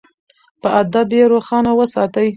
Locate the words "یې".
1.17-1.23